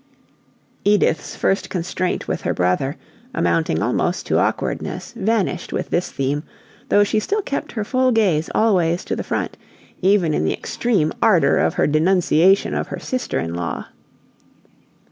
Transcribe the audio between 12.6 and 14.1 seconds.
of her sister in law.